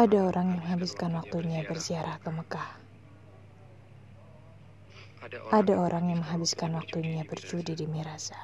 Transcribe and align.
Ada 0.00 0.32
orang 0.32 0.56
yang 0.56 0.64
menghabiskan 0.64 1.12
waktunya 1.12 1.60
berziarah 1.68 2.16
ke 2.24 2.32
Mekah. 2.32 2.70
Ada 5.52 5.74
orang 5.76 6.08
yang 6.08 6.24
menghabiskan 6.24 6.72
waktunya 6.72 7.20
berjudi 7.28 7.76
di 7.76 7.84
Mirasa. 7.84 8.40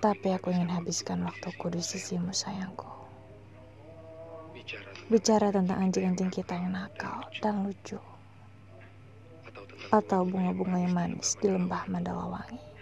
Tapi 0.00 0.28
aku 0.32 0.48
ingin 0.56 0.72
habiskan 0.72 1.20
waktuku 1.20 1.68
di 1.68 1.84
sisimu 1.84 2.32
sayangku. 2.32 2.88
Bicara 5.12 5.52
tentang 5.52 5.76
anjing-anjing 5.76 6.32
kita 6.32 6.56
yang 6.56 6.72
nakal 6.72 7.28
dan 7.44 7.60
lucu. 7.60 8.00
Atau 9.92 10.24
bunga-bunga 10.24 10.80
yang 10.80 10.96
manis 10.96 11.36
di 11.36 11.52
lembah 11.52 11.84
Mandalawangi. 11.92 12.77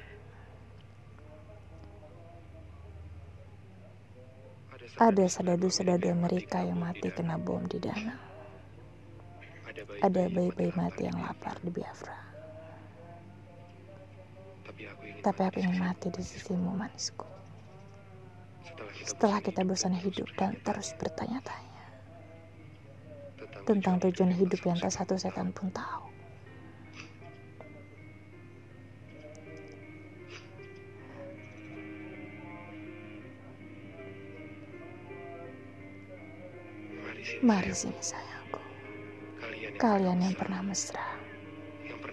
Ada 4.94 5.26
sedadu-sedadu 5.26 6.06
Amerika 6.06 6.62
yang 6.62 6.78
mati 6.78 7.10
kena 7.10 7.34
bom 7.34 7.66
di 7.66 7.82
danau. 7.82 8.14
Ada 9.98 10.30
bayi-bayi 10.30 10.70
mati 10.78 11.10
yang 11.10 11.18
lapar 11.18 11.58
di 11.58 11.74
Biafra. 11.74 12.14
Tapi 15.26 15.40
aku 15.42 15.58
ingin 15.58 15.82
mati 15.82 16.06
di 16.14 16.22
sisimu 16.22 16.70
manisku. 16.78 17.26
Setelah 19.02 19.42
kita 19.42 19.66
bosan 19.66 19.98
hidup 19.98 20.30
dan 20.38 20.54
terus 20.62 20.94
bertanya-tanya 20.94 21.74
tentang 23.66 23.98
tujuan 23.98 24.30
hidup 24.30 24.62
yang 24.62 24.78
tak 24.78 24.94
satu 24.94 25.18
setan 25.18 25.50
pun 25.50 25.66
tahu. 25.74 26.15
Mari 37.42 37.74
sini 37.74 37.98
sayangku. 37.98 38.62
Kalian 39.82 40.22
yang 40.22 40.36
pernah 40.38 40.62
mesra, 40.62 41.18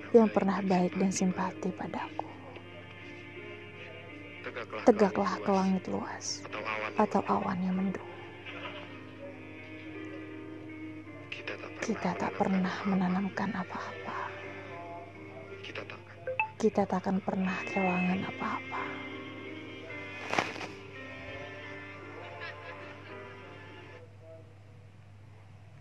yang 0.10 0.26
pernah 0.26 0.58
baik 0.66 0.98
dan 0.98 1.14
simpati 1.14 1.70
padaku. 1.70 2.26
Tegaklah 4.90 5.38
ke 5.38 5.52
langit 5.54 5.86
luas 5.86 6.42
atau 6.98 7.22
awan 7.30 7.62
yang 7.62 7.78
mendung. 7.78 8.10
Kita 11.78 12.18
tak 12.18 12.34
pernah 12.34 12.74
menanamkan 12.90 13.54
apa-apa. 13.54 14.34
Kita 16.58 16.90
tak 16.90 17.06
akan 17.06 17.22
pernah 17.22 17.58
kehilangan 17.70 18.20
apa-apa. 18.34 18.73